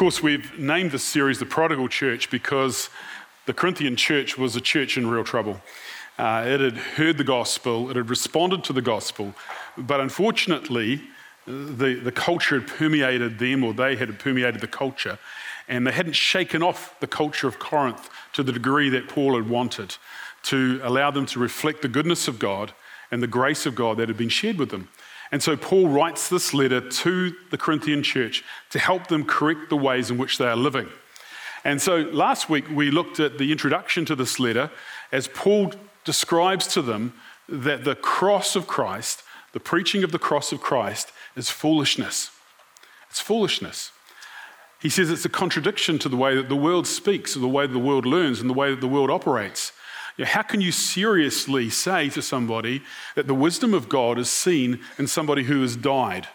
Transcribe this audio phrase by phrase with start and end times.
[0.00, 2.88] course, we've named this series the Prodigal Church because
[3.44, 5.60] the Corinthian church was a church in real trouble.
[6.18, 9.34] Uh, it had heard the gospel, it had responded to the gospel,
[9.76, 11.02] but unfortunately,
[11.46, 15.18] the, the culture had permeated them, or they had permeated the culture,
[15.68, 19.50] and they hadn't shaken off the culture of Corinth to the degree that Paul had
[19.50, 19.96] wanted
[20.44, 22.72] to allow them to reflect the goodness of God
[23.10, 24.88] and the grace of God that had been shared with them.
[25.32, 29.76] And so Paul writes this letter to the Corinthian church to help them correct the
[29.76, 30.88] ways in which they are living.
[31.64, 34.70] And so last week we looked at the introduction to this letter
[35.12, 35.72] as Paul
[36.04, 37.14] describes to them
[37.48, 42.30] that the cross of Christ, the preaching of the cross of Christ, is foolishness.
[43.10, 43.92] It's foolishness.
[44.80, 47.78] He says it's a contradiction to the way that the world speaks, the way the
[47.78, 49.72] world learns, and the way that the world operates.
[50.18, 52.82] How can you seriously say to somebody
[53.14, 56.28] that the wisdom of God is seen in somebody who has died?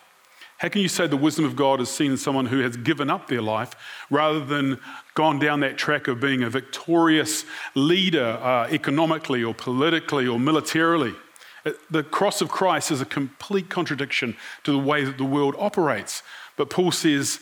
[0.57, 3.09] How can you say the wisdom of God is seen in someone who has given
[3.09, 3.75] up their life
[4.09, 4.79] rather than
[5.13, 7.45] gone down that track of being a victorious
[7.75, 11.13] leader uh, economically or politically or militarily?
[11.65, 15.55] Uh, the cross of Christ is a complete contradiction to the way that the world
[15.59, 16.23] operates.
[16.55, 17.41] But Paul says,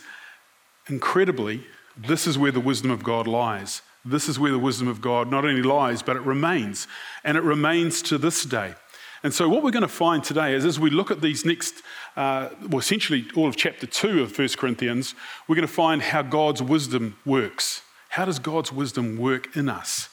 [0.87, 3.83] incredibly, this is where the wisdom of God lies.
[4.05, 6.87] This is where the wisdom of God not only lies, but it remains.
[7.23, 8.75] And it remains to this day.
[9.23, 11.75] And so, what we're going to find today is as we look at these next,
[12.17, 15.15] uh, well, essentially all of chapter 2 of 1 Corinthians,
[15.47, 17.83] we're going to find how God's wisdom works.
[18.09, 20.09] How does God's wisdom work in us?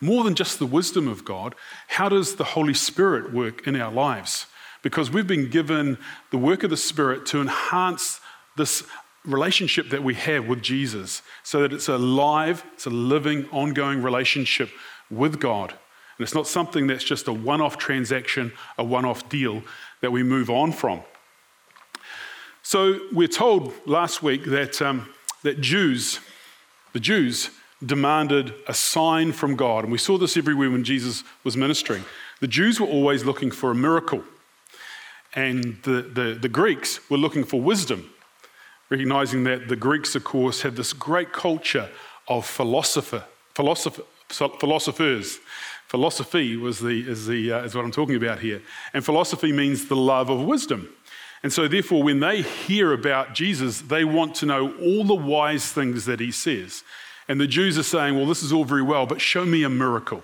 [0.00, 1.56] More than just the wisdom of God,
[1.88, 4.46] how does the Holy Spirit work in our lives?
[4.82, 5.98] Because we've been given
[6.30, 8.20] the work of the Spirit to enhance
[8.56, 8.84] this
[9.24, 14.02] relationship that we have with Jesus so that it's a live, it's a living, ongoing
[14.02, 14.70] relationship
[15.10, 15.70] with God.
[15.70, 19.62] And it's not something that's just a one off transaction, a one off deal
[20.00, 21.02] that we move on from.
[22.62, 25.08] So we're told last week that, um,
[25.42, 26.20] that Jews,
[26.92, 27.50] the Jews,
[27.84, 29.84] demanded a sign from God.
[29.84, 32.04] And we saw this everywhere when Jesus was ministering.
[32.40, 34.22] The Jews were always looking for a miracle,
[35.34, 38.11] and the, the, the Greeks were looking for wisdom
[38.92, 41.88] recognizing that the Greeks, of course, had this great culture
[42.28, 45.38] of philosopher, philosopher, philosophers.
[45.88, 48.60] Philosophy was the, is, the, uh, is what I'm talking about here.
[48.92, 50.90] And philosophy means the love of wisdom.
[51.42, 55.72] And so, therefore, when they hear about Jesus, they want to know all the wise
[55.72, 56.84] things that he says.
[57.28, 59.70] And the Jews are saying, Well, this is all very well, but show me a
[59.70, 60.22] miracle.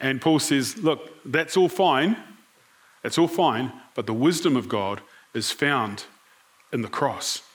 [0.00, 2.16] And Paul says, Look, that's all fine.
[3.02, 5.02] That's all fine, but the wisdom of God
[5.34, 6.04] is found
[6.72, 7.45] in the cross.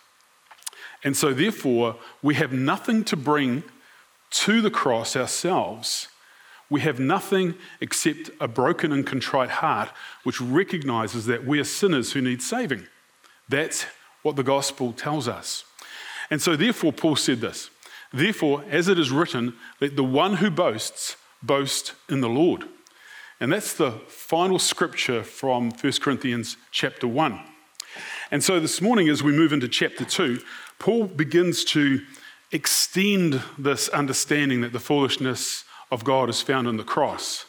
[1.04, 3.64] And so, therefore, we have nothing to bring
[4.32, 6.08] to the cross ourselves.
[6.70, 9.90] We have nothing except a broken and contrite heart,
[10.24, 12.88] which recognizes that we are sinners who need saving.
[13.50, 13.86] That's
[14.22, 15.66] what the gospel tells us.
[16.30, 17.70] And so, therefore, Paul said this
[18.14, 22.66] Therefore, as it is written, let the one who boasts boast in the Lord.
[23.40, 27.40] And that's the final scripture from 1 Corinthians chapter 1.
[28.30, 30.40] And so this morning, as we move into chapter 2,
[30.82, 32.02] Paul begins to
[32.52, 37.46] extend this understanding that the foolishness of God is found in the cross.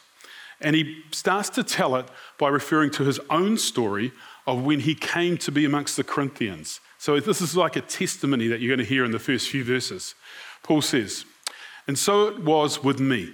[0.61, 2.07] And he starts to tell it
[2.37, 4.11] by referring to his own story
[4.45, 6.79] of when he came to be amongst the Corinthians.
[6.99, 9.63] So, this is like a testimony that you're going to hear in the first few
[9.63, 10.13] verses.
[10.61, 11.25] Paul says,
[11.87, 13.33] And so it was with me.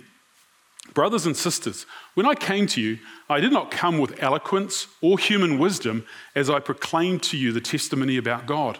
[0.94, 3.00] Brothers and sisters, when I came to you,
[3.30, 6.06] I did not come with eloquence or human wisdom
[6.36, 8.80] as I proclaimed to you the testimony about God.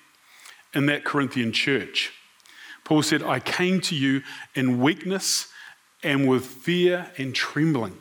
[0.73, 2.11] in that Corinthian church.
[2.83, 4.21] Paul said, I came to you
[4.55, 5.47] in weakness
[6.03, 7.97] and with fear and trembling.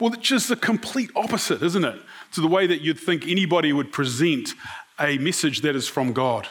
[0.00, 2.00] Well, it's just the complete opposite, isn't it,
[2.32, 4.50] to the way that you'd think anybody would present
[4.98, 6.48] a message that is from God.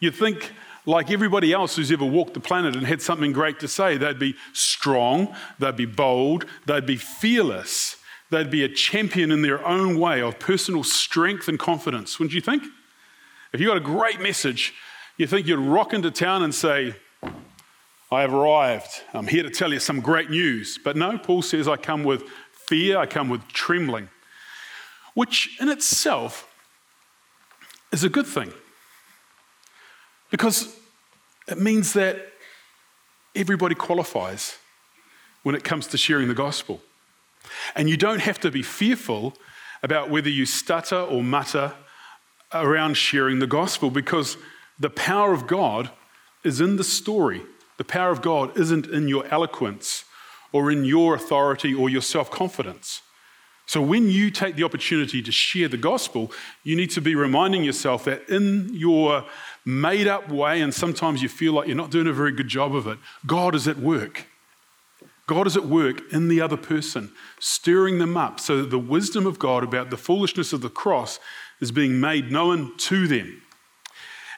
[0.00, 0.52] You'd think,
[0.86, 4.18] like everybody else who's ever walked the planet and had something great to say, they'd
[4.18, 7.96] be strong, they'd be bold, they'd be fearless,
[8.30, 12.40] they'd be a champion in their own way of personal strength and confidence, wouldn't you
[12.40, 12.64] think?
[13.54, 14.74] If you got a great message,
[15.16, 16.96] you think you'd rock into town and say,
[18.10, 19.02] I have arrived.
[19.12, 20.76] I'm here to tell you some great news.
[20.82, 24.08] But no, Paul says, I come with fear, I come with trembling,
[25.14, 26.52] which in itself
[27.92, 28.52] is a good thing.
[30.32, 30.76] Because
[31.46, 32.32] it means that
[33.36, 34.58] everybody qualifies
[35.44, 36.80] when it comes to sharing the gospel.
[37.76, 39.32] And you don't have to be fearful
[39.80, 41.74] about whether you stutter or mutter
[42.54, 44.36] around sharing the gospel because
[44.78, 45.90] the power of God
[46.44, 47.42] is in the story.
[47.76, 50.04] The power of God isn't in your eloquence
[50.52, 53.02] or in your authority or your self confidence.
[53.66, 56.30] So, when you take the opportunity to share the gospel,
[56.62, 59.24] you need to be reminding yourself that in your
[59.64, 62.74] made up way, and sometimes you feel like you're not doing a very good job
[62.74, 64.26] of it, God is at work.
[65.26, 67.10] God is at work in the other person,
[67.40, 71.18] stirring them up so that the wisdom of God about the foolishness of the cross
[71.60, 73.42] is being made known to them.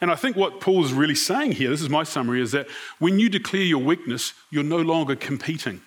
[0.01, 2.69] And I think what Paul is really saying here, this is my summary, is that
[2.99, 5.81] when you declare your weakness, you're no longer competing.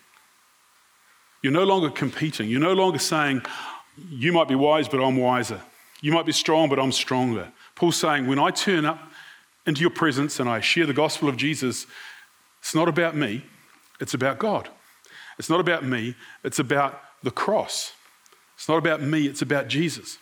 [1.42, 2.48] You're no longer competing.
[2.48, 3.42] You're no longer saying,
[4.08, 5.60] you might be wise, but I'm wiser.
[6.00, 7.52] You might be strong, but I'm stronger.
[7.74, 8.98] Paul's saying, when I turn up
[9.66, 11.86] into your presence and I share the gospel of Jesus,
[12.60, 13.44] it's not about me,
[14.00, 14.68] it's about God.
[15.38, 17.92] It's not about me, it's about the cross.
[18.56, 20.18] It's not about me, it's about Jesus.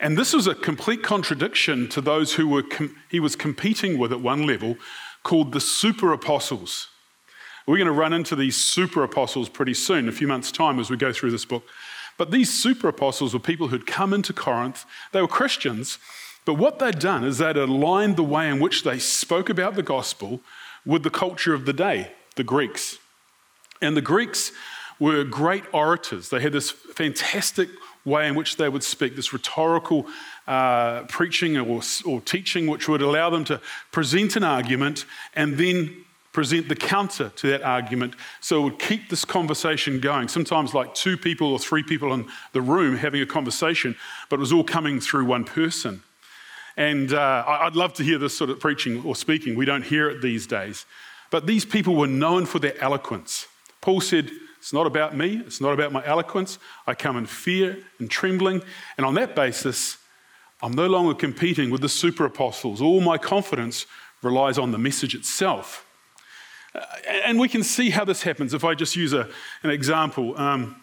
[0.00, 4.12] And this was a complete contradiction to those who were com- he was competing with
[4.12, 4.76] at one level,
[5.22, 6.88] called the super apostles.
[7.66, 10.88] We're going to run into these super apostles pretty soon, a few months' time, as
[10.88, 11.64] we go through this book.
[12.16, 14.86] But these super apostles were people who'd come into Corinth.
[15.12, 15.98] They were Christians,
[16.46, 19.82] but what they'd done is they'd aligned the way in which they spoke about the
[19.82, 20.40] gospel
[20.86, 22.98] with the culture of the day, the Greeks.
[23.82, 24.52] And the Greeks
[24.98, 26.30] were great orators.
[26.30, 27.68] They had this fantastic
[28.04, 30.06] way in which they would speak, this rhetorical
[30.46, 33.60] uh, preaching or, or teaching, which would allow them to
[33.92, 35.04] present an argument
[35.34, 38.14] and then present the counter to that argument.
[38.40, 40.28] So it would keep this conversation going.
[40.28, 43.96] Sometimes, like two people or three people in the room having a conversation,
[44.28, 46.02] but it was all coming through one person.
[46.76, 49.56] And uh, I'd love to hear this sort of preaching or speaking.
[49.56, 50.86] We don't hear it these days.
[51.30, 53.46] But these people were known for their eloquence.
[53.80, 56.58] Paul said, It's not about me, it's not about my eloquence.
[56.86, 58.62] I come in fear and trembling.
[58.96, 59.96] And on that basis,
[60.62, 62.82] I'm no longer competing with the super apostles.
[62.82, 63.86] All my confidence
[64.22, 65.86] relies on the message itself.
[66.74, 66.84] Uh,
[67.24, 69.28] and we can see how this happens if I just use a,
[69.62, 70.38] an example.
[70.38, 70.76] Um,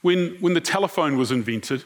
[0.00, 1.84] when, when the telephone was invented,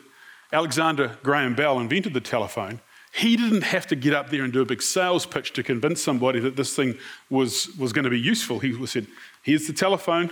[0.52, 2.81] Alexander Graham Bell invented the telephone.
[3.14, 6.02] He didn't have to get up there and do a big sales pitch to convince
[6.02, 6.99] somebody that this thing
[7.31, 8.58] was, was going to be useful.
[8.58, 9.06] He said,
[9.43, 10.31] Here's the telephone.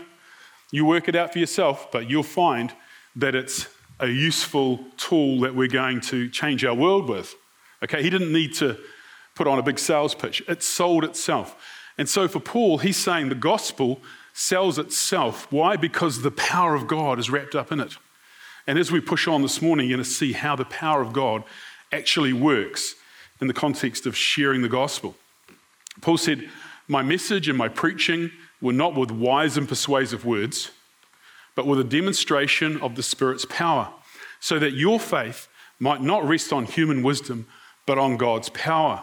[0.70, 2.72] You work it out for yourself, but you'll find
[3.16, 3.68] that it's
[4.00, 7.34] a useful tool that we're going to change our world with.
[7.82, 8.78] Okay, he didn't need to
[9.34, 11.56] put on a big sales pitch, it sold itself.
[11.96, 14.00] And so for Paul, he's saying the gospel
[14.32, 15.50] sells itself.
[15.52, 15.76] Why?
[15.76, 17.96] Because the power of God is wrapped up in it.
[18.66, 21.12] And as we push on this morning, you're going to see how the power of
[21.12, 21.44] God
[21.92, 22.94] actually works
[23.40, 25.14] in the context of sharing the gospel.
[26.00, 26.48] Paul said,
[26.88, 28.30] My message and my preaching
[28.64, 30.70] were not with wise and persuasive words,
[31.54, 33.92] but with a demonstration of the Spirit's power,
[34.40, 37.46] so that your faith might not rest on human wisdom,
[37.84, 39.02] but on God's power.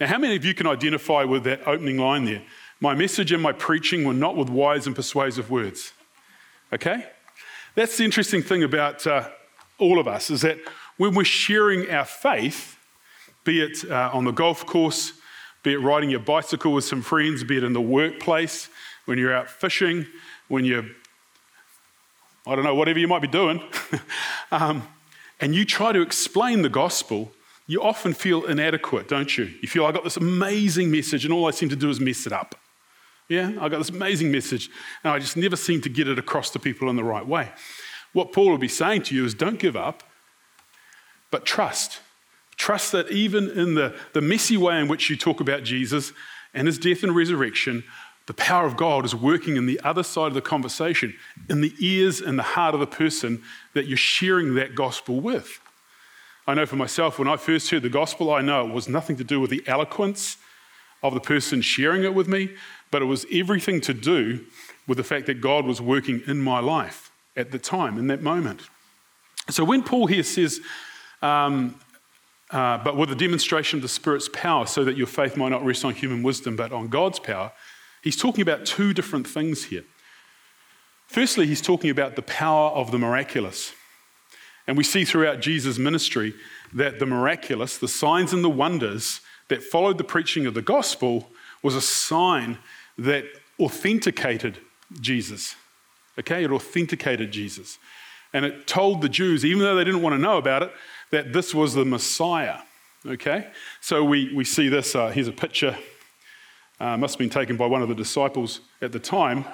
[0.00, 2.42] Now, how many of you can identify with that opening line there?
[2.80, 5.92] My message and my preaching were not with wise and persuasive words.
[6.72, 7.06] Okay?
[7.76, 9.28] That's the interesting thing about uh,
[9.78, 10.58] all of us is that
[10.96, 12.76] when we're sharing our faith,
[13.44, 15.12] be it uh, on the golf course,
[15.66, 18.68] be it riding your bicycle with some friends, be it in the workplace,
[19.06, 20.06] when you're out fishing,
[20.46, 20.84] when you're,
[22.46, 23.60] I don't know, whatever you might be doing,
[24.52, 24.86] um,
[25.40, 27.32] and you try to explain the gospel,
[27.66, 29.52] you often feel inadequate, don't you?
[29.60, 32.28] You feel, I got this amazing message, and all I seem to do is mess
[32.28, 32.54] it up.
[33.28, 34.70] Yeah, I got this amazing message,
[35.02, 37.50] and I just never seem to get it across to people in the right way.
[38.12, 40.04] What Paul will be saying to you is don't give up,
[41.32, 42.02] but trust.
[42.56, 46.12] Trust that even in the, the messy way in which you talk about Jesus
[46.54, 47.84] and his death and resurrection,
[48.26, 51.14] the power of God is working in the other side of the conversation,
[51.48, 53.42] in the ears and the heart of the person
[53.74, 55.60] that you're sharing that gospel with.
[56.46, 59.16] I know for myself, when I first heard the gospel, I know it was nothing
[59.16, 60.38] to do with the eloquence
[61.02, 62.50] of the person sharing it with me,
[62.90, 64.44] but it was everything to do
[64.86, 68.22] with the fact that God was working in my life at the time, in that
[68.22, 68.62] moment.
[69.50, 70.60] So when Paul here says,
[71.22, 71.78] um,
[72.50, 75.64] uh, but with a demonstration of the Spirit's power, so that your faith might not
[75.64, 77.52] rest on human wisdom, but on God's power.
[78.02, 79.84] He's talking about two different things here.
[81.08, 83.72] Firstly, he's talking about the power of the miraculous.
[84.66, 86.34] And we see throughout Jesus' ministry
[86.72, 91.30] that the miraculous, the signs and the wonders that followed the preaching of the gospel,
[91.62, 92.58] was a sign
[92.98, 93.24] that
[93.60, 94.58] authenticated
[95.00, 95.54] Jesus.
[96.18, 97.78] Okay, it authenticated Jesus.
[98.32, 100.72] And it told the Jews, even though they didn't want to know about it,
[101.10, 102.58] that this was the Messiah.
[103.06, 103.48] Okay?
[103.80, 104.94] So we, we see this.
[104.94, 105.76] Uh, here's a picture
[106.80, 109.44] uh, must have been taken by one of the disciples at the time,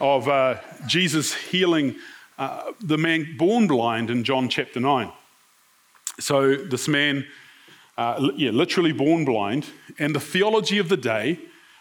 [0.00, 0.56] of uh,
[0.88, 1.94] Jesus healing
[2.38, 5.12] uh, the man born blind in John chapter 9.
[6.18, 7.24] So, this man,
[7.96, 9.66] uh, yeah, literally born blind,
[9.98, 11.38] and the theology of the day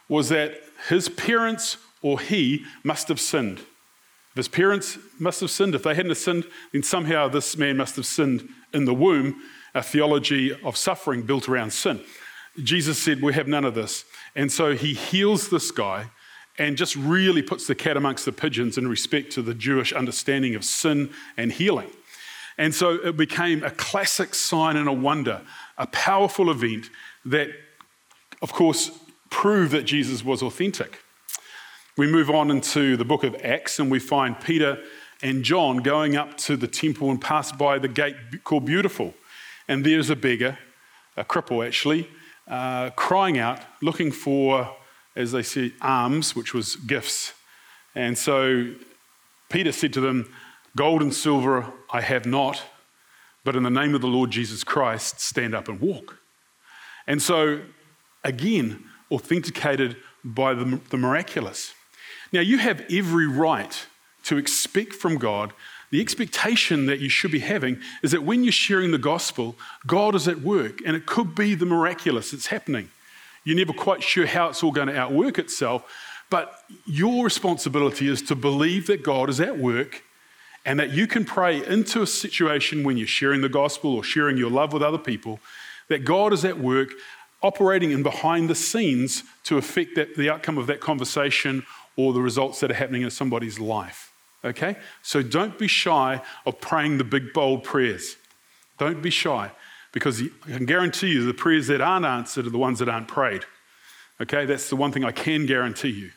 [0.07, 3.59] was that his parents or he must have sinned.
[4.31, 7.95] If his parents must have sinned, if they hadn't sinned, then somehow this man must
[7.95, 9.41] have sinned in the womb,
[9.73, 12.01] a theology of suffering built around sin.
[12.61, 14.05] Jesus said, We have none of this.
[14.35, 16.07] And so he heals this guy
[16.57, 20.55] and just really puts the cat amongst the pigeons in respect to the Jewish understanding
[20.55, 21.89] of sin and healing.
[22.57, 25.41] And so it became a classic sign and a wonder,
[25.77, 26.89] a powerful event
[27.25, 27.49] that,
[28.41, 28.91] of course,
[29.29, 30.99] proved that Jesus was authentic.
[31.97, 34.77] We move on into the book of Acts and we find Peter
[35.21, 39.13] and John going up to the temple and pass by the gate called Beautiful.
[39.67, 40.57] And there's a beggar,
[41.15, 42.09] a cripple actually,
[42.47, 44.75] uh, crying out, looking for,
[45.15, 47.33] as they say, alms, which was gifts.
[47.93, 48.73] And so
[49.49, 50.33] Peter said to them,
[50.75, 52.63] Gold and silver I have not,
[53.43, 56.17] but in the name of the Lord Jesus Christ, stand up and walk.
[57.07, 57.61] And so,
[58.23, 61.73] again, authenticated by the, the miraculous.
[62.31, 63.85] Now, you have every right
[64.23, 65.53] to expect from God
[65.91, 70.15] the expectation that you should be having is that when you're sharing the gospel, God
[70.15, 72.89] is at work, and it could be the miraculous that's happening.
[73.43, 75.83] You're never quite sure how it's all going to outwork itself,
[76.29, 80.03] but your responsibility is to believe that God is at work
[80.65, 84.37] and that you can pray into a situation when you're sharing the gospel or sharing
[84.37, 85.39] your love with other people
[85.89, 86.93] that God is at work
[87.41, 91.65] operating in behind the scenes to affect that, the outcome of that conversation
[91.97, 94.10] or the results that are happening in somebody's life.
[94.43, 94.75] Okay?
[95.01, 98.17] So don't be shy of praying the big, bold prayers.
[98.77, 99.51] Don't be shy
[99.91, 103.07] because I can guarantee you the prayers that aren't answered are the ones that aren't
[103.07, 103.43] prayed.
[104.19, 104.45] Okay?
[104.45, 106.12] That's the one thing I can guarantee you.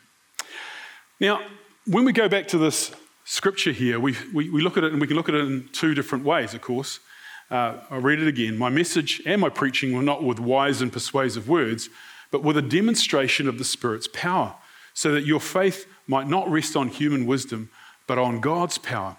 [1.19, 1.41] Now,
[1.85, 2.91] when we go back to this
[3.25, 5.69] scripture here, we, we, we look at it and we can look at it in
[5.71, 6.99] two different ways, of course.
[7.51, 8.57] Uh, I'll read it again.
[8.57, 11.89] My message and my preaching were not with wise and persuasive words,
[12.31, 14.55] but with a demonstration of the Spirit's power,
[14.93, 17.69] so that your faith might not rest on human wisdom,
[18.07, 19.17] but on God's power.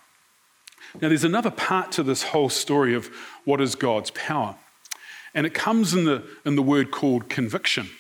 [1.01, 3.11] Now, there's another part to this whole story of
[3.45, 4.57] what is God's power,
[5.35, 7.91] and it comes in the, in the word called conviction.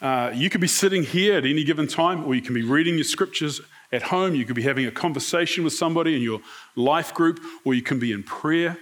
[0.00, 2.94] Uh, you could be sitting here at any given time, or you can be reading
[2.94, 3.60] your scriptures
[3.92, 6.40] at home, you could be having a conversation with somebody in your
[6.76, 8.78] life group, or you can be in prayer,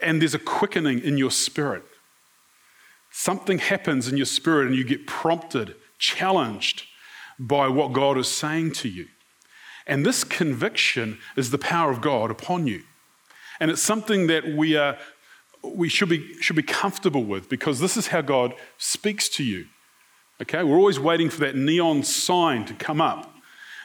[0.00, 1.82] and there's a quickening in your spirit.
[3.10, 6.84] Something happens in your spirit, and you get prompted, challenged
[7.38, 9.06] by what God is saying to you.
[9.86, 12.82] And this conviction is the power of God upon you.
[13.60, 14.98] And it's something that we, are,
[15.62, 19.66] we should, be, should be comfortable with because this is how God speaks to you.
[20.42, 23.32] Okay, we're always waiting for that neon sign to come up,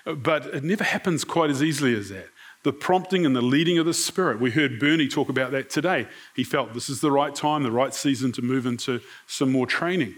[0.05, 2.27] but it never happens quite as easily as that.
[2.63, 4.39] The prompting and the leading of the Spirit.
[4.39, 6.07] We heard Bernie talk about that today.
[6.35, 9.67] He felt this is the right time, the right season to move into some more
[9.67, 10.15] training.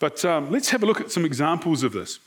[0.00, 2.18] But um, let's have a look at some examples of this.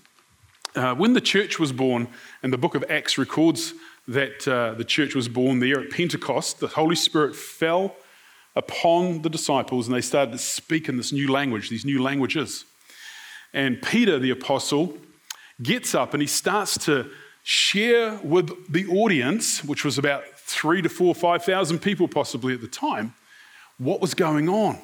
[0.76, 2.08] Uh, when the church was born,
[2.44, 3.74] and the book of Acts records
[4.08, 7.96] that uh, the church was born there at Pentecost, the Holy Spirit fell
[8.56, 12.66] upon the disciples and they started to speak in this new language, these new languages.
[13.54, 14.98] And Peter, the apostle,
[15.62, 17.10] gets up and he starts to
[17.44, 22.62] share with the audience, which was about three to four, five thousand people possibly at
[22.62, 23.14] the time,
[23.78, 24.80] what was going on.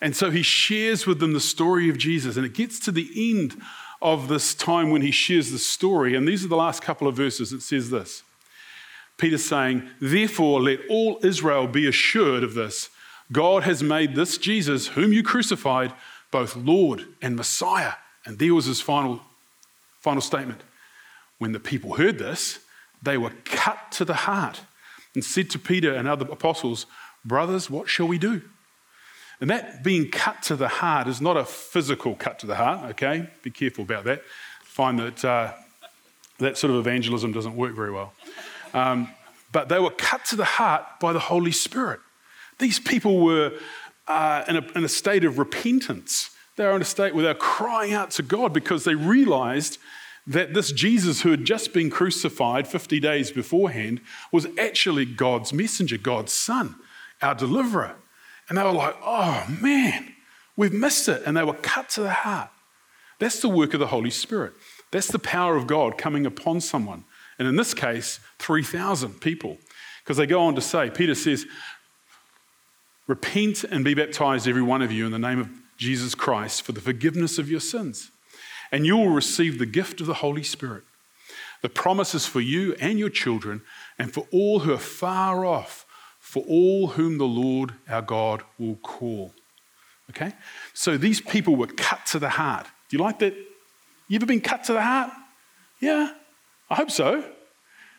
[0.00, 2.36] And so he shares with them the story of Jesus.
[2.36, 3.60] And it gets to the end
[4.02, 6.14] of this time when he shares the story.
[6.14, 7.52] And these are the last couple of verses.
[7.52, 8.22] It says this
[9.16, 12.90] Peter's saying, Therefore, let all Israel be assured of this
[13.30, 15.92] God has made this Jesus, whom you crucified,
[16.30, 17.94] both Lord and Messiah.
[18.24, 19.20] And there was his final,
[20.00, 20.60] final statement.
[21.38, 22.60] When the people heard this,
[23.02, 24.60] they were cut to the heart
[25.14, 26.86] and said to Peter and other apostles,
[27.24, 28.42] Brothers, what shall we do?
[29.42, 32.90] And that being cut to the heart is not a physical cut to the heart,
[32.90, 33.28] okay?
[33.42, 34.22] Be careful about that.
[34.62, 35.52] Find that uh,
[36.38, 38.12] that sort of evangelism doesn't work very well.
[38.72, 39.08] Um,
[39.50, 41.98] but they were cut to the heart by the Holy Spirit.
[42.60, 43.58] These people were
[44.06, 46.30] uh, in, a, in a state of repentance.
[46.54, 49.78] They were in a state where they were crying out to God because they realized
[50.24, 55.98] that this Jesus who had just been crucified 50 days beforehand was actually God's messenger,
[55.98, 56.76] God's son,
[57.20, 57.96] our deliverer.
[58.52, 60.12] And they were like, oh man,
[60.58, 61.22] we've missed it.
[61.24, 62.50] And they were cut to the heart.
[63.18, 64.52] That's the work of the Holy Spirit.
[64.90, 67.04] That's the power of God coming upon someone.
[67.38, 69.56] And in this case, 3,000 people.
[70.04, 71.46] Because they go on to say, Peter says,
[73.06, 76.72] Repent and be baptized, every one of you, in the name of Jesus Christ for
[76.72, 78.10] the forgiveness of your sins.
[78.70, 80.84] And you will receive the gift of the Holy Spirit.
[81.62, 83.62] The promise is for you and your children,
[83.98, 85.86] and for all who are far off,
[86.32, 89.34] for all whom the Lord our God will call.
[90.08, 90.32] Okay?
[90.72, 92.64] So these people were cut to the heart.
[92.88, 93.34] Do you like that?
[94.08, 95.10] You ever been cut to the heart?
[95.78, 96.14] Yeah,
[96.70, 97.22] I hope so.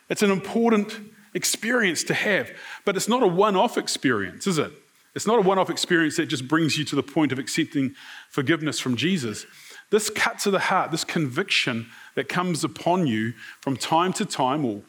[0.08, 0.98] It's an important
[1.32, 2.50] experience to have,
[2.84, 4.72] but it's not a one off experience, is it?
[5.14, 7.94] It's not a one off experience that just brings you to the point of accepting
[8.30, 9.46] forgiveness from Jesus.
[9.90, 11.86] This cut to the heart, this conviction
[12.16, 14.82] that comes upon you from time to time, or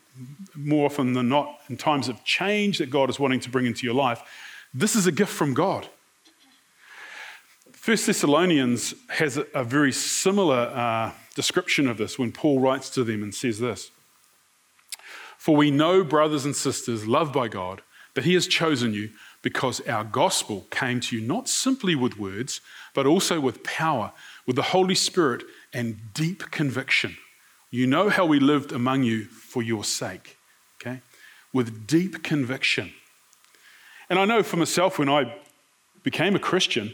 [0.56, 3.86] more often than not, in times of change that God is wanting to bring into
[3.86, 4.22] your life,
[4.74, 5.88] this is a gift from God.
[7.72, 13.22] First Thessalonians has a, very similar uh, description of this when Paul writes to them
[13.22, 13.92] and says this
[15.38, 17.82] For we know, brothers and sisters, loved by God,
[18.16, 19.12] that He has chosen you
[19.44, 22.60] because our gospel came to you not simply with words,
[22.96, 24.12] but also with power,
[24.48, 27.16] with the Holy Spirit and deep conviction.
[27.72, 30.38] You know how we lived among you for your sake,
[30.80, 31.02] okay?
[31.54, 32.94] With deep conviction.
[34.10, 35.36] And I know for myself, when I
[36.04, 36.94] became a Christian,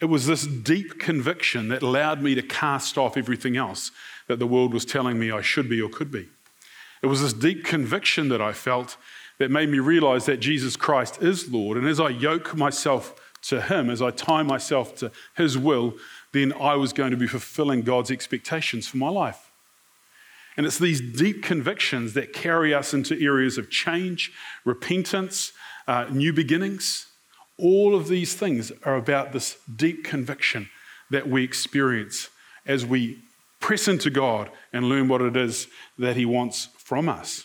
[0.00, 3.90] it was this deep conviction that allowed me to cast off everything else
[4.28, 6.28] that the world was telling me I should be or could be.
[7.02, 8.96] It was this deep conviction that I felt
[9.38, 11.76] that made me realize that Jesus Christ is Lord.
[11.76, 15.94] And as I yoke myself to Him, as I tie myself to His will,
[16.32, 19.50] then I was going to be fulfilling God's expectations for my life.
[20.56, 24.32] And it's these deep convictions that carry us into areas of change,
[24.64, 25.52] repentance,
[25.88, 27.06] uh, new beginnings.
[27.58, 30.70] All of these things are about this deep conviction
[31.10, 32.28] that we experience
[32.66, 33.18] as we
[33.60, 35.66] press into God and learn what it is
[35.98, 37.44] that He wants from us.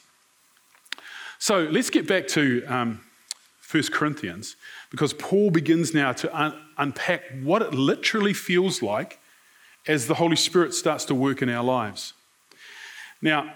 [1.39, 3.01] So let's get back to um,
[3.71, 4.55] 1 Corinthians
[4.91, 9.19] because Paul begins now to un- unpack what it literally feels like
[9.87, 12.13] as the Holy Spirit starts to work in our lives.
[13.21, 13.53] Now,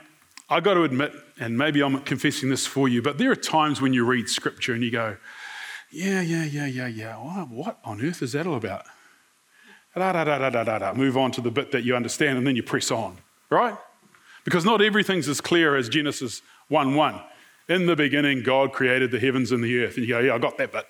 [0.49, 3.81] I've got to admit, and maybe I'm confessing this for you, but there are times
[3.81, 5.17] when you read scripture and you go,
[5.91, 7.15] yeah, yeah, yeah, yeah, yeah.
[7.15, 8.85] What on earth is that all about?
[9.95, 10.93] Da, da, da, da, da, da, da.
[10.93, 13.17] Move on to the bit that you understand and then you press on,
[13.49, 13.77] right?
[14.43, 17.21] Because not everything's as clear as Genesis 1 1.
[17.69, 19.95] In the beginning, God created the heavens and the earth.
[19.95, 20.85] And you go, yeah, I got that bit.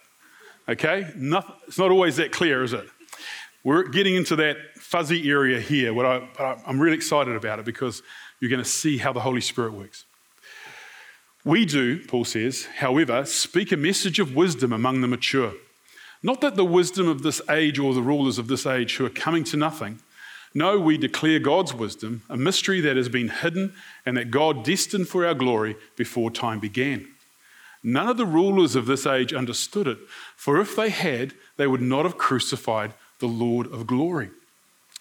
[0.68, 1.12] Okay?
[1.16, 2.88] Nothing, it's not always that clear, is it?
[3.64, 7.66] We're getting into that fuzzy area here, but, I, but I'm really excited about it
[7.66, 8.02] because
[8.44, 10.04] you're going to see how the Holy Spirit works.
[11.46, 15.54] We do, Paul says, however, speak a message of wisdom among the mature.
[16.22, 19.10] Not that the wisdom of this age or the rulers of this age who are
[19.10, 20.00] coming to nothing
[20.56, 23.74] no, we declare God's wisdom, a mystery that has been hidden
[24.06, 27.08] and that God destined for our glory before time began.
[27.82, 29.98] None of the rulers of this age understood it,
[30.36, 34.30] for if they had, they would not have crucified the Lord of glory.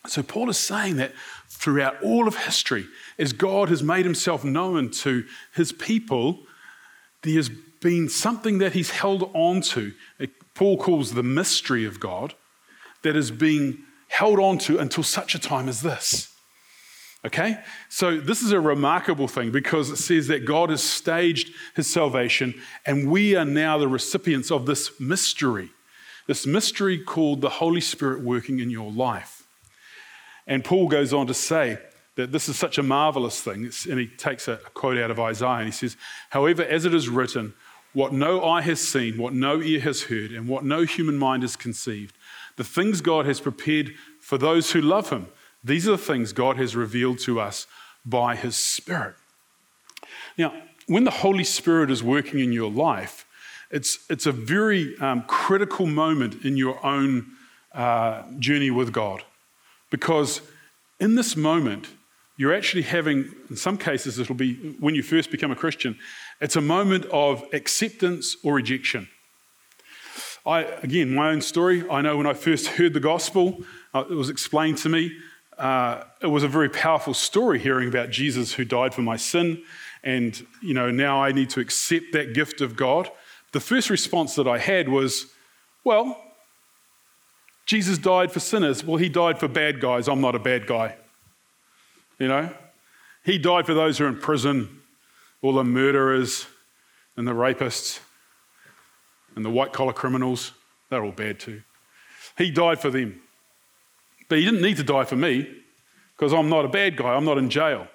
[0.06, 1.12] So, Paul is saying that
[1.48, 2.86] throughout all of history,
[3.18, 6.40] as God has made himself known to his people,
[7.22, 9.92] there has been something that he's held on to.
[10.54, 12.34] Paul calls the mystery of God
[13.02, 16.34] that is being held on to until such a time as this.
[17.24, 17.58] Okay?
[17.88, 22.54] So, this is a remarkable thing because it says that God has staged his salvation
[22.84, 25.70] and we are now the recipients of this mystery.
[26.26, 29.41] This mystery called the Holy Spirit working in your life.
[30.46, 31.78] And Paul goes on to say
[32.16, 33.70] that this is such a marvelous thing.
[33.88, 35.96] and he takes a quote out of Isaiah and he says,
[36.30, 37.54] However, as it is written,
[37.92, 41.42] what no eye has seen, what no ear has heard, and what no human mind
[41.42, 42.16] has conceived,
[42.56, 45.28] the things God has prepared for those who love Him.
[45.62, 47.66] These are the things God has revealed to us
[48.04, 49.14] by His Spirit.
[50.38, 50.54] Now,
[50.86, 53.26] when the Holy Spirit is working in your life,
[53.70, 57.32] it's, it's a very um, critical moment in your own
[57.72, 59.22] uh, journey with God.
[59.92, 60.40] Because
[60.98, 61.86] in this moment,
[62.36, 65.96] you're actually having, in some cases, it'll be when you first become a Christian,
[66.40, 69.06] it's a moment of acceptance or rejection.
[70.44, 71.88] I, again, my own story.
[71.88, 73.58] I know when I first heard the gospel,
[73.94, 75.12] uh, it was explained to me.
[75.58, 79.62] Uh, it was a very powerful story hearing about Jesus who died for my sin.
[80.02, 83.10] And, you know, now I need to accept that gift of God.
[83.52, 85.26] The first response that I had was,
[85.84, 86.18] well,
[87.66, 88.84] Jesus died for sinners.
[88.84, 90.08] Well, he died for bad guys.
[90.08, 90.96] I'm not a bad guy.
[92.18, 92.50] You know?
[93.24, 94.80] He died for those who are in prison,
[95.42, 96.46] all the murderers
[97.16, 98.00] and the rapists
[99.34, 100.52] and the white collar criminals,
[100.90, 101.62] they're all bad too.
[102.36, 103.20] He died for them.
[104.28, 105.48] But he didn't need to die for me
[106.16, 107.88] because I'm not a bad guy, I'm not in jail.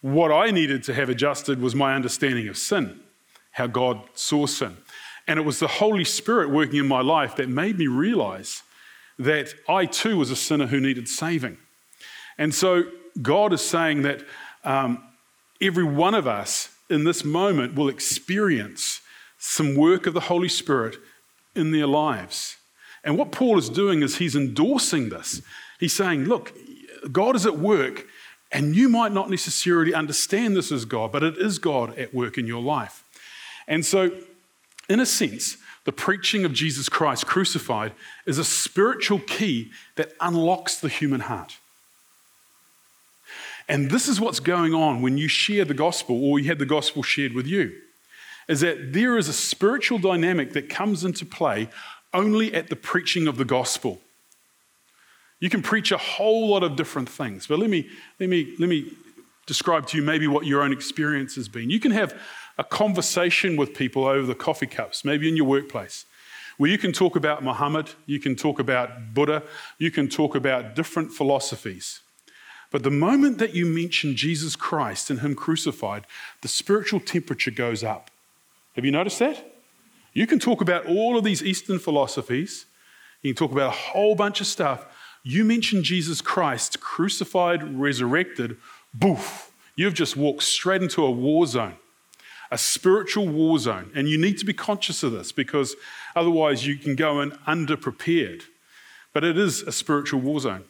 [0.00, 3.00] What I needed to have adjusted was my understanding of sin,
[3.52, 4.76] how God saw sin.
[5.26, 8.62] And it was the Holy Spirit working in my life that made me realize
[9.18, 11.58] that I too was a sinner who needed saving.
[12.38, 12.84] And so
[13.22, 14.22] God is saying that
[14.64, 15.02] um,
[15.60, 19.00] every one of us in this moment will experience
[19.38, 20.96] some work of the Holy Spirit
[21.54, 22.56] in their lives.
[23.04, 25.40] And what Paul is doing is he's endorsing this.
[25.78, 26.52] He's saying, look,
[27.12, 28.06] God is at work,
[28.50, 32.36] and you might not necessarily understand this as God, but it is God at work
[32.36, 33.04] in your life.
[33.68, 34.10] And so,
[34.88, 37.92] in a sense, the preaching of Jesus Christ crucified
[38.26, 41.58] is a spiritual key that unlocks the human heart.
[43.68, 46.66] And this is what's going on when you share the gospel or you have the
[46.66, 47.72] gospel shared with you.
[48.48, 51.68] Is that there is a spiritual dynamic that comes into play
[52.12, 54.00] only at the preaching of the gospel.
[55.38, 58.68] You can preach a whole lot of different things, but let me, let me, let
[58.68, 58.90] me
[59.46, 61.70] describe to you maybe what your own experience has been.
[61.70, 62.18] You can have
[62.58, 66.04] a conversation with people over the coffee cups, maybe in your workplace,
[66.56, 69.42] where you can talk about Muhammad, you can talk about Buddha,
[69.78, 72.00] you can talk about different philosophies.
[72.70, 76.06] But the moment that you mention Jesus Christ and Him crucified,
[76.42, 78.10] the spiritual temperature goes up.
[78.74, 79.54] Have you noticed that?
[80.12, 82.66] You can talk about all of these Eastern philosophies,
[83.22, 84.86] you can talk about a whole bunch of stuff.
[85.22, 88.56] You mention Jesus Christ, crucified, resurrected,
[88.94, 91.76] boof, you've just walked straight into a war zone
[92.50, 93.90] a spiritual war zone.
[93.94, 95.74] And you need to be conscious of this because
[96.14, 98.42] otherwise you can go in underprepared.
[99.12, 100.64] But it is a spiritual war zone.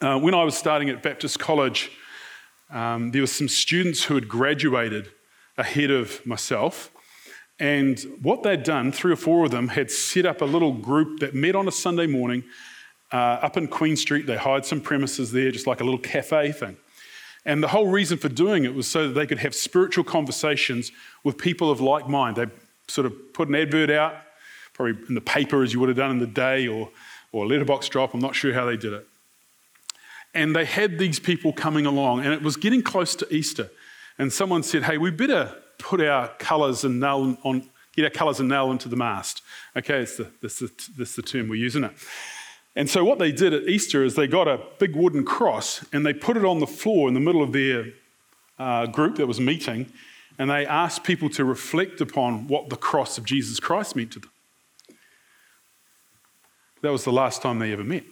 [0.00, 1.90] Uh, when I was starting at Baptist College,
[2.70, 5.10] um, there were some students who had graduated
[5.56, 6.90] ahead of myself.
[7.58, 11.20] And what they'd done, three or four of them, had set up a little group
[11.20, 12.44] that met on a Sunday morning
[13.12, 14.26] uh, up in Queen Street.
[14.26, 16.76] They hired some premises there, just like a little cafe thing.
[17.46, 20.90] And the whole reason for doing it was so that they could have spiritual conversations
[21.22, 22.36] with people of like mind.
[22.36, 22.46] They
[22.88, 24.16] sort of put an advert out,
[24.74, 26.90] probably in the paper as you would have done in the day or,
[27.30, 28.14] or a letterbox drop.
[28.14, 29.06] I'm not sure how they did it.
[30.34, 33.70] And they had these people coming along, and it was getting close to Easter.
[34.18, 38.40] And someone said, Hey, we better put our colours and nail on, get our colours
[38.40, 39.40] and nail into the mast.
[39.76, 41.92] Okay, it's the, that's, the, the term we're using it.
[42.76, 46.04] And so, what they did at Easter is they got a big wooden cross and
[46.04, 47.86] they put it on the floor in the middle of their
[48.58, 49.90] uh, group that was meeting,
[50.38, 54.20] and they asked people to reflect upon what the cross of Jesus Christ meant to
[54.20, 54.30] them.
[56.82, 58.04] That was the last time they ever met.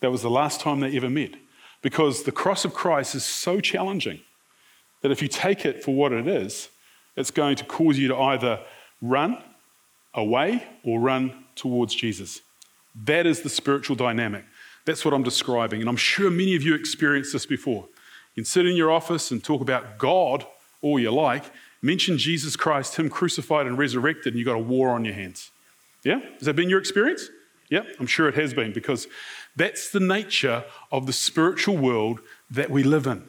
[0.00, 1.34] That was the last time they ever met.
[1.82, 4.20] Because the cross of Christ is so challenging
[5.02, 6.70] that if you take it for what it is,
[7.16, 8.60] it's going to cause you to either
[9.02, 9.42] run
[10.14, 12.40] away or run towards Jesus.
[12.94, 14.44] That is the spiritual dynamic.
[14.84, 15.80] That's what I'm describing.
[15.80, 17.88] And I'm sure many of you experienced this before.
[18.34, 20.46] You can sit in your office and talk about God
[20.80, 21.44] all you like,
[21.80, 25.50] mention Jesus Christ, Him crucified and resurrected, and you've got a war on your hands.
[26.02, 26.20] Yeah?
[26.38, 27.28] Has that been your experience?
[27.70, 29.06] Yeah, I'm sure it has been because
[29.56, 33.24] that's the nature of the spiritual world that we live in.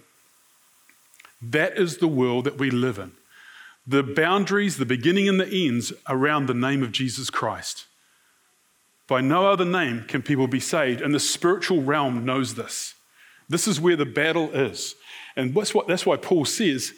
[1.41, 3.13] That is the world that we live in.
[3.88, 7.86] The boundaries, the beginning and the ends around the name of Jesus Christ.
[9.08, 12.96] By no other name can people be saved, and the spiritual realm knows this.
[13.50, 14.96] This is where the battle is.
[15.36, 16.94] And that's, what, that's why Paul says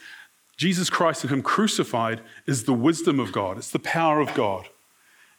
[0.57, 4.69] Jesus Christ and Him crucified is the wisdom of God, it's the power of God.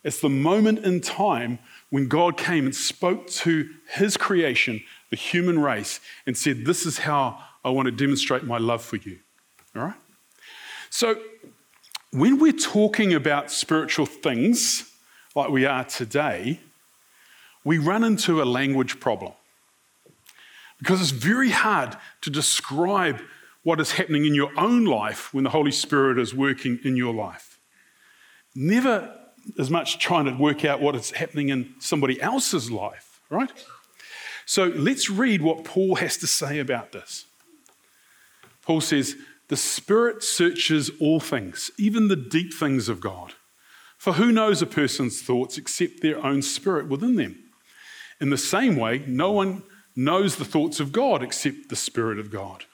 [0.05, 1.59] It's the moment in time
[1.91, 6.99] when God came and spoke to His creation, the human race, and said, This is
[6.99, 9.19] how I want to demonstrate my love for you.
[9.75, 9.95] All right?
[10.91, 11.21] So,
[12.13, 14.93] when we're talking about spiritual things,
[15.37, 16.59] like we are today,
[17.63, 19.33] we run into a language problem.
[20.79, 23.21] Because it's very hard to describe
[23.63, 27.13] what is happening in your own life when the Holy Spirit is working in your
[27.13, 27.59] life.
[28.55, 29.15] Never
[29.59, 33.53] as much trying to work out what is happening in somebody else's life, right?
[34.47, 37.27] So let's read what Paul has to say about this.
[38.63, 39.17] Paul says,
[39.49, 43.35] The Spirit searches all things, even the deep things of God.
[43.99, 47.37] For who knows a person's thoughts except their own spirit within them?
[48.21, 49.63] In the same way, no one
[49.97, 52.65] knows the thoughts of God except the Spirit of God.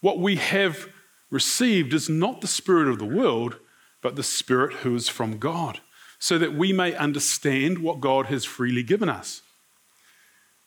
[0.00, 0.88] What we have
[1.30, 3.56] received is not the Spirit of the world,
[4.02, 5.80] but the Spirit who is from God,
[6.18, 9.42] so that we may understand what God has freely given us.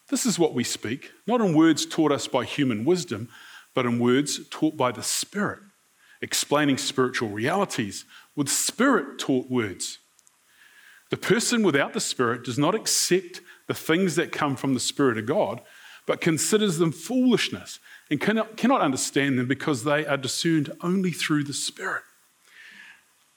[0.10, 3.30] This is what we speak, not in words taught us by human wisdom,
[3.74, 5.60] but in words taught by the Spirit,
[6.22, 8.06] explaining spiritual realities
[8.40, 10.00] with spirit taught words.
[11.10, 15.18] The person without the Spirit does not accept the things that come from the Spirit
[15.18, 15.60] of God,
[16.06, 17.80] but considers them foolishness
[18.12, 22.04] and cannot, cannot understand them because they are discerned only through the Spirit.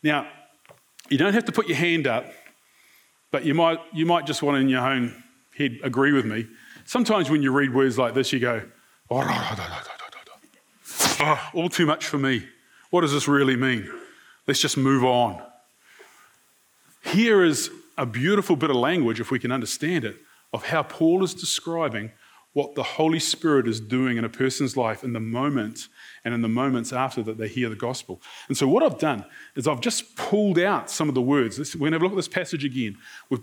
[0.03, 0.29] Now,
[1.09, 2.27] you don't have to put your hand up
[3.33, 5.21] but you might, you might just want to, in your own
[5.57, 6.47] head, agree with me.
[6.85, 8.63] Sometimes when you read words like this, you go,
[9.11, 9.25] oh,
[11.21, 12.47] oh all too much for me.
[12.91, 13.91] What does this really mean?
[14.47, 15.41] Let's just move on.
[17.05, 20.17] Here is a beautiful bit of language, if we can understand it,
[20.53, 22.11] of how Paul is describing
[22.53, 25.89] what the Holy Spirit is doing in a person's life in the moment
[26.25, 28.21] and in the moments after that they hear the gospel.
[28.49, 29.25] And so, what I've done
[29.57, 31.59] is I've just pulled out some of the words.
[31.75, 32.99] We're going to have a look at this passage again.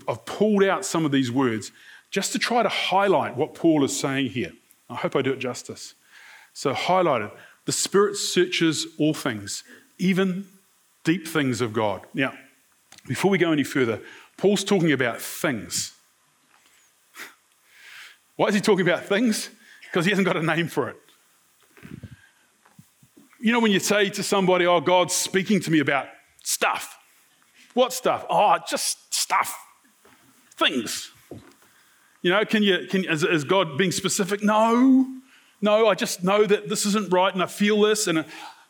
[0.06, 1.72] I've pulled out some of these words
[2.10, 4.52] just to try to highlight what Paul is saying here.
[4.88, 5.94] I hope I do it justice.
[6.52, 7.32] So, highlighted
[7.64, 9.64] the Spirit searches all things,
[9.98, 10.46] even
[11.04, 12.02] deep things of God.
[12.14, 12.32] Now,
[13.06, 14.00] before we go any further,
[14.36, 15.92] Paul's talking about things.
[18.36, 19.50] Why is he talking about things?
[19.82, 20.96] Because he hasn't got a name for it.
[23.40, 26.06] You know, when you say to somebody, Oh, God's speaking to me about
[26.42, 26.98] stuff.
[27.74, 28.24] What stuff?
[28.28, 29.56] Oh, just stuff.
[30.56, 31.10] Things.
[32.22, 34.42] You know, can you, can, is, is God being specific?
[34.42, 35.06] No.
[35.62, 38.24] No, I just know that this isn't right and I feel this and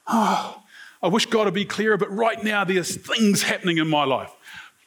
[0.08, 0.59] oh,
[1.02, 4.32] I wish God would be clearer, but right now there's things happening in my life.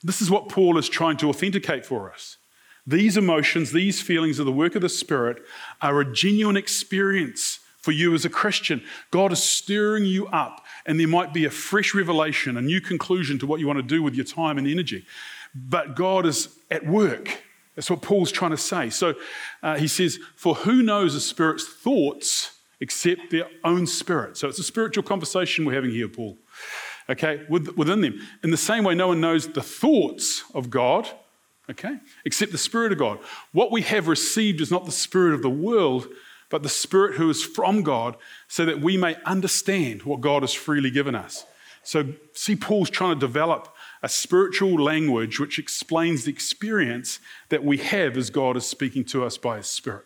[0.04, 2.38] This is what Paul is trying to authenticate for us.
[2.86, 5.42] These emotions, these feelings of the work of the Spirit
[5.82, 8.84] are a genuine experience for you as a Christian.
[9.12, 13.40] God is stirring you up, and there might be a fresh revelation, a new conclusion
[13.40, 15.06] to what you want to do with your time and energy.
[15.56, 17.44] But God is at work.
[17.76, 18.90] That's what Paul's trying to say.
[18.90, 19.16] So
[19.62, 22.53] uh, he says, For who knows a spirit's thoughts
[22.84, 24.36] except their own spirit?
[24.36, 26.38] So it's a spiritual conversation we're having here, Paul.
[27.10, 28.20] Okay, within them.
[28.44, 31.10] In the same way, no one knows the thoughts of God,
[31.70, 33.20] okay, except the Spirit of God.
[33.52, 36.08] What we have received is not the Spirit of the world,
[36.50, 38.16] but the Spirit who is from God,
[38.48, 41.46] so that we may understand what God has freely given us.
[41.84, 47.20] So, see, Paul's trying to develop a spiritual language which explains the experience
[47.50, 50.06] that we have as God is speaking to us by His Spirit.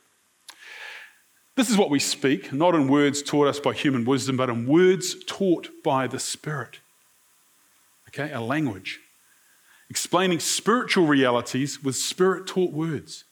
[1.58, 4.68] This is what we speak, not in words taught us by human wisdom, but in
[4.68, 6.82] words taught by the Spirit.
[8.10, 9.00] Okay, a language.
[9.90, 13.24] Explaining spiritual realities with Spirit taught words.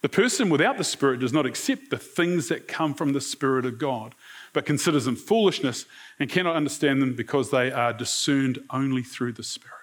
[0.00, 3.66] The person without the Spirit does not accept the things that come from the Spirit
[3.66, 4.14] of God
[4.52, 5.86] but considers them foolishness
[6.20, 9.74] and cannot understand them because they are discerned only through the Spirit.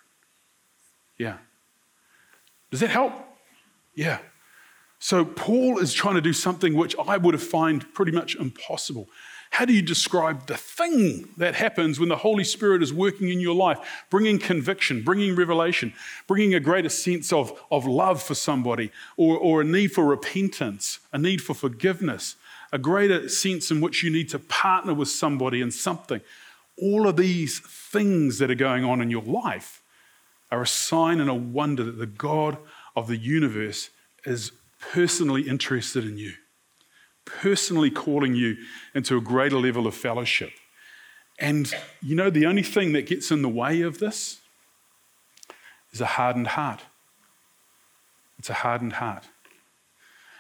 [1.18, 1.40] Yeah.
[2.70, 3.12] Does that help?
[3.94, 4.20] Yeah.
[5.04, 9.10] So Paul is trying to do something which I would have find pretty much impossible.
[9.50, 13.40] How do you describe the thing that happens when the Holy Spirit is working in
[13.40, 13.80] your life,
[14.12, 15.94] bringing conviction, bringing revelation,
[16.28, 21.00] bringing a greater sense of, of love for somebody, or, or a need for repentance,
[21.12, 22.36] a need for forgiveness,
[22.72, 26.22] a greater sense in which you need to partner with somebody in something.
[26.80, 29.82] All of these things that are going on in your life
[30.52, 32.60] are a sign and a wonder that the God
[32.96, 33.90] of the universe
[34.26, 34.52] is
[34.82, 36.34] personally interested in you,
[37.26, 38.58] personally calling you
[38.94, 40.52] into a greater level of fellowship.
[41.40, 44.40] And you know, the only thing that gets in the way of this
[45.92, 46.82] is a hardened heart.
[48.40, 49.28] It's a hardened heart.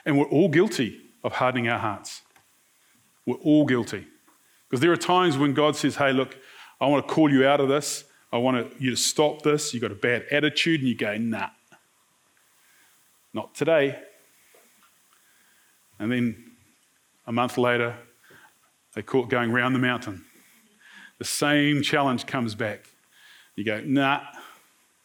[0.05, 2.21] And we're all guilty of hardening our hearts.
[3.25, 4.07] We're all guilty.
[4.67, 6.35] Because there are times when God says, hey, look,
[6.79, 8.05] I want to call you out of this.
[8.33, 9.73] I want you to stop this.
[9.73, 10.79] You've got a bad attitude.
[10.79, 11.49] And you go, nah,
[13.33, 13.99] not today.
[16.01, 16.51] And then
[17.27, 17.95] a month later,
[18.95, 20.25] they caught going round the mountain.
[21.19, 22.87] The same challenge comes back.
[23.55, 24.21] You go, nah,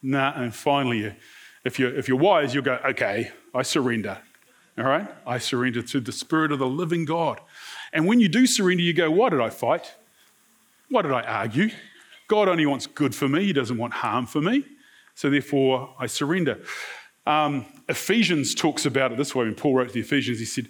[0.02, 0.32] nah.
[0.35, 1.14] And finally,
[1.66, 4.16] if you're, if you're wise, you'll go, okay, I surrender.
[4.78, 5.06] All right?
[5.26, 7.42] I surrender to the Spirit of the living God.
[7.92, 9.94] And when you do surrender, you go, Why did I fight?
[10.88, 11.70] Why did I argue?
[12.28, 14.64] God only wants good for me, He doesn't want harm for me.
[15.14, 16.61] So therefore, I surrender.
[17.26, 20.68] Um, Ephesians talks about it this way when Paul wrote to the Ephesians, he said,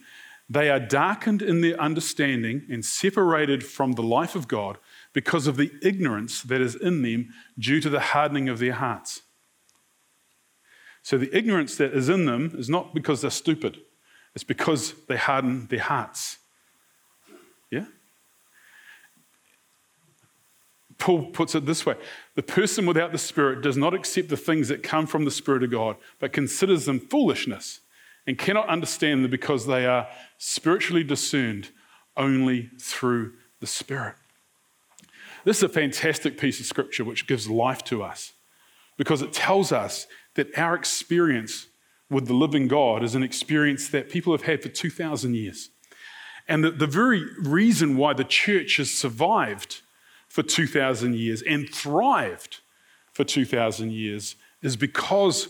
[0.49, 4.79] They are darkened in their understanding and separated from the life of God
[5.13, 9.23] because of the ignorance that is in them due to the hardening of their hearts.
[11.03, 13.79] So the ignorance that is in them is not because they're stupid,
[14.35, 16.39] it's because they harden their hearts.
[17.71, 17.87] Yeah?
[20.99, 21.97] Paul puts it this way
[22.37, 25.65] the person without the Spirit does not accept the things that come from the Spirit
[25.65, 27.81] of God, but considers them foolishness
[28.27, 30.09] and cannot understand them because they are
[30.39, 31.71] spiritually discerned
[32.17, 34.17] only through the Spirit.
[35.45, 38.33] This is a fantastic piece of scripture which gives life to us
[38.97, 41.69] because it tells us that our experience
[42.11, 45.71] with the living God is an experience that people have had for 2,000 years.
[46.49, 49.83] And the, the very reason why the church has survived
[50.29, 52.61] for 2,000 years and thrived
[53.13, 55.49] for 2,000 years is because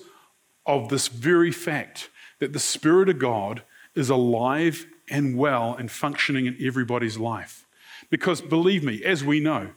[0.65, 3.63] of this very fact that the Spirit of God
[3.95, 7.67] is alive and well and functioning in everybody's life.
[8.11, 9.71] Because believe me, as we know,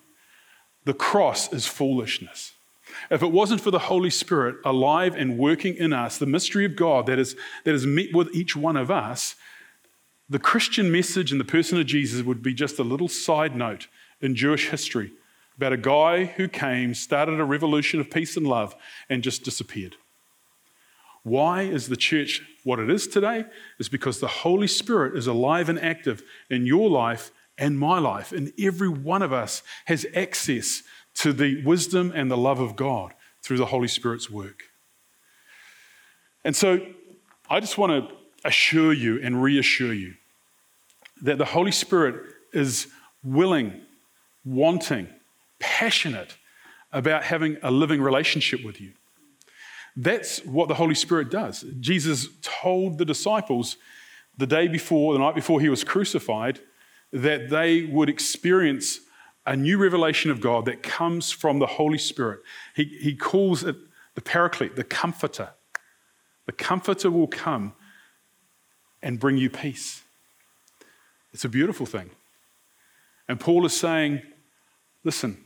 [0.85, 2.53] the cross is foolishness.
[3.09, 6.75] If it wasn't for the Holy Spirit alive and working in us, the mystery of
[6.75, 9.35] God that is, that is met with each one of us,
[10.27, 13.87] the Christian message and the person of Jesus would be just a little side note
[14.21, 15.11] in Jewish history
[15.57, 18.75] about a guy who came, started a revolution of peace and love,
[19.09, 19.97] and just disappeared.
[21.29, 23.45] Why is the church what it is today?
[23.77, 28.31] Is because the Holy Spirit is alive and active in your life and my life,
[28.31, 30.81] and every one of us has access
[31.15, 33.13] to the wisdom and the love of God
[33.43, 34.63] through the Holy Spirit's work.
[36.43, 36.79] And so
[37.49, 38.15] I just want to
[38.45, 40.15] assure you and reassure you
[41.21, 42.15] that the Holy Spirit
[42.53, 42.87] is
[43.23, 43.81] willing,
[44.45, 45.09] wanting,
[45.59, 46.37] passionate
[46.91, 48.93] about having a living relationship with you.
[50.01, 51.65] That's what the Holy Spirit does.
[51.81, 53.75] Jesus told the disciples
[54.37, 56.61] the day before, the night before he was crucified,
[57.11, 59.01] that they would experience
[59.45, 62.39] a new revelation of God that comes from the Holy Spirit.
[62.77, 63.75] He, he calls it
[64.15, 65.49] the Paraclete, the Comforter.
[66.45, 67.73] The Comforter will come
[69.01, 70.03] and bring you peace.
[71.33, 72.11] It's a beautiful thing.
[73.27, 74.21] And Paul is saying,
[75.03, 75.43] listen,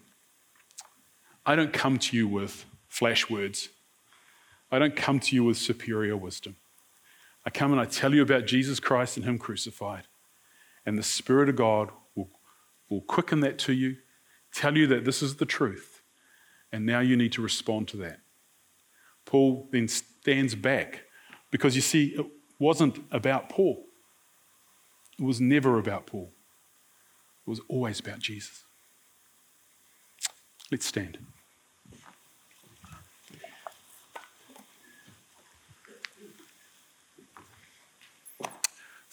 [1.43, 3.69] I don't come to you with flash words.
[4.73, 6.55] I don't come to you with superior wisdom.
[7.45, 10.07] I come and I tell you about Jesus Christ and Him crucified.
[10.83, 12.29] And the Spirit of God will,
[12.89, 13.97] will quicken that to you,
[14.51, 16.01] tell you that this is the truth.
[16.71, 18.21] And now you need to respond to that.
[19.25, 21.03] Paul then stands back
[21.51, 22.25] because you see, it
[22.57, 23.85] wasn't about Paul.
[25.19, 26.31] It was never about Paul.
[27.45, 28.63] It was always about Jesus.
[30.71, 31.19] Let's stand.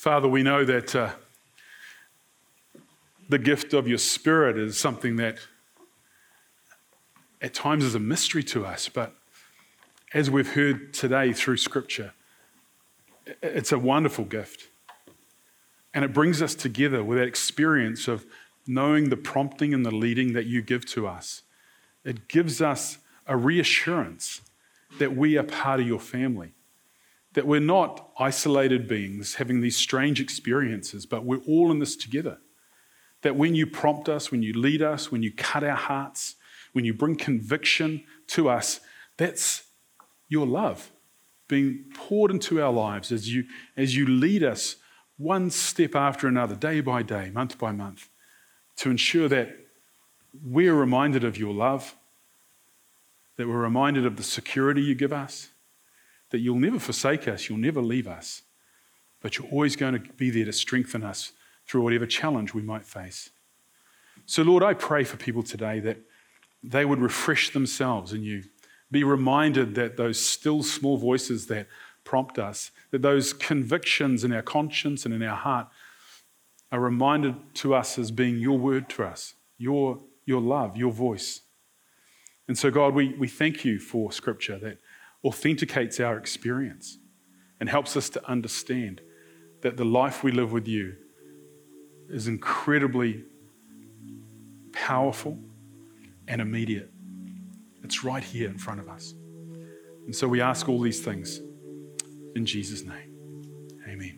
[0.01, 1.11] Father, we know that uh,
[3.29, 5.37] the gift of your Spirit is something that
[7.43, 9.15] at times is a mystery to us, but
[10.15, 12.15] as we've heard today through Scripture,
[13.43, 14.69] it's a wonderful gift.
[15.93, 18.25] And it brings us together with that experience of
[18.67, 21.43] knowing the prompting and the leading that you give to us.
[22.07, 24.41] It gives us a reassurance
[24.99, 26.55] that we are part of your family
[27.35, 32.39] that we're not isolated beings having these strange experiences, but we're all in this together.
[33.23, 36.37] That when you prompt us, when you lead us, when you cut our hearts,
[36.73, 38.81] when you bring conviction to us,
[39.17, 39.65] that's
[40.29, 40.91] your love
[41.51, 43.45] being poured into our lives as you,
[43.77, 44.77] as you lead us
[45.19, 48.09] one step after another, day by day, month by month,
[48.77, 49.55] to ensure that
[50.43, 51.97] we're reminded of your love,
[53.37, 55.50] that we're reminded of the security you give us,
[56.31, 58.43] that you'll never forsake us, you'll never leave us,
[59.21, 61.33] but you're always going to be there to strengthen us
[61.67, 63.31] through whatever challenge we might face.
[64.27, 65.99] So, Lord, I pray for people today that
[66.63, 68.45] they would refresh themselves in you,
[68.91, 71.67] be reminded that those still small voices that
[72.05, 75.69] prompt us, that those convictions in our conscience and in our heart
[76.73, 81.43] are reminded to us as being your word to us, your, your love, your voice.
[82.47, 84.79] And so, God, we, we thank you for Scripture that
[85.25, 86.99] authenticates our experience
[87.59, 89.01] and helps us to understand
[89.63, 90.97] that the life we live with you
[92.09, 93.25] is incredibly
[94.73, 95.39] powerful
[96.27, 96.91] and immediate.
[97.85, 99.15] It's right here in front of us.
[100.07, 101.41] And so we ask all these things
[102.35, 103.77] in Jesus' name.
[103.89, 104.17] Amen.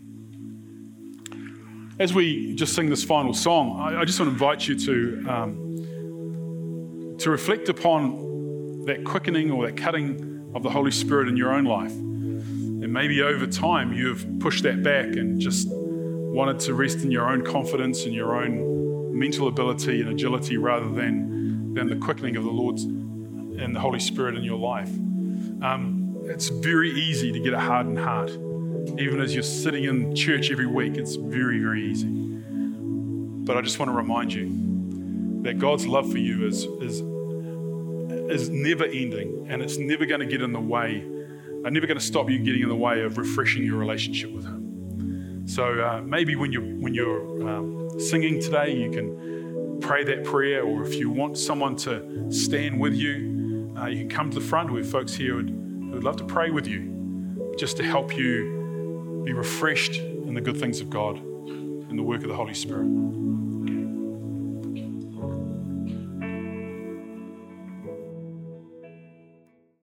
[1.99, 7.17] As we just sing this final song, I, just want to invite you to, um,
[7.19, 11.65] to reflect upon that quickening or that cutting of the Holy Spirit in your own
[11.65, 11.93] life.
[11.93, 17.29] And maybe over time you've pushed that back and just wanted to rest in your
[17.29, 22.45] own confidence and your own mental ability and agility rather than, than the quickening of
[22.45, 24.89] the Lord's and the Holy Spirit in your life.
[24.89, 28.31] Um, it's very easy to get a hardened heart.
[28.99, 32.09] Even as you're sitting in church every week, it's very, very easy.
[32.09, 34.49] But I just want to remind you
[35.43, 37.03] that God's love for you is, is
[38.33, 41.87] is never ending and it's never going to get in the way, I'm uh, never
[41.87, 45.47] going to stop you getting in the way of refreshing your relationship with Him.
[45.47, 50.63] So uh, maybe when you're, when you're um, singing today, you can pray that prayer,
[50.63, 54.45] or if you want someone to stand with you, uh, you can come to the
[54.45, 54.73] front.
[54.73, 59.23] We have folks here who would love to pray with you just to help you
[59.25, 62.87] be refreshed in the good things of God and the work of the Holy Spirit.